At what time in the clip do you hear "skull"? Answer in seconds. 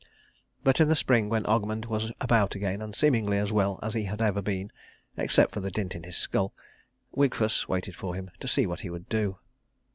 6.17-6.55